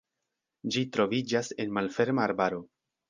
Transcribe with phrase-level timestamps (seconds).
[0.75, 2.65] Ĝi troviĝas en malferma arbaro.